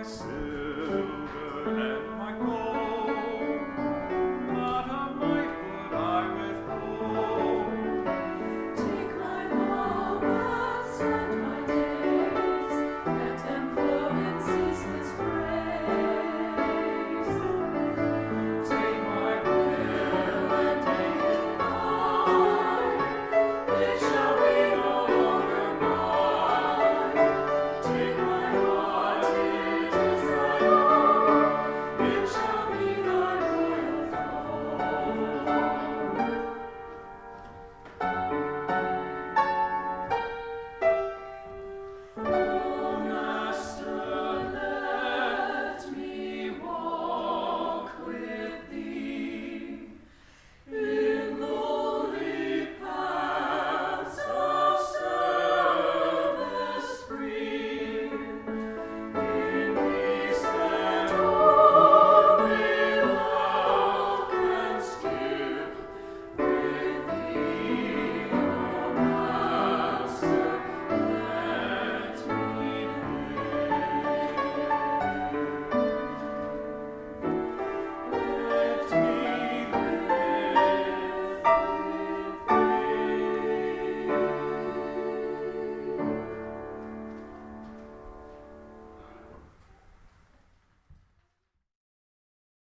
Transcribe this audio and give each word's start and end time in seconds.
my 0.00 0.06
sin. 0.06 0.49